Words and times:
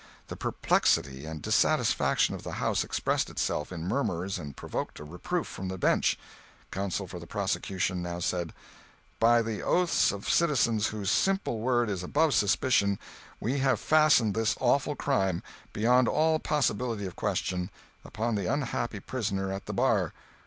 The 0.29 0.35
perplexity 0.35 1.27
and 1.27 1.43
dissatisfaction 1.43 2.33
of 2.33 2.41
the 2.41 2.53
house 2.53 2.83
expressed 2.83 3.29
itself 3.29 3.71
in 3.71 3.87
murmurs 3.87 4.39
and 4.39 4.57
provoked 4.57 4.99
a 4.99 5.03
reproof 5.03 5.45
from 5.45 5.67
the 5.67 5.77
bench. 5.77 6.17
Counsel 6.71 7.05
for 7.05 7.19
the 7.19 7.27
prosecution 7.27 8.01
now 8.01 8.17
said: 8.17 8.51
"By 9.19 9.43
the 9.43 9.61
oaths 9.61 10.11
of 10.11 10.27
citizens 10.27 10.87
whose 10.87 11.11
simple 11.11 11.59
word 11.59 11.87
is 11.87 12.01
above 12.01 12.33
suspicion, 12.33 12.97
we 13.39 13.59
have 13.59 13.79
fastened 13.79 14.33
this 14.33 14.57
awful 14.59 14.95
crime, 14.95 15.43
beyond 15.71 16.07
all 16.07 16.39
possibility 16.39 17.05
of 17.05 17.15
question, 17.15 17.69
upon 18.03 18.33
the 18.33 18.51
unhappy 18.51 19.01
prisoner 19.01 19.53
at 19.53 19.67
the 19.67 19.73
bar. 19.73 20.13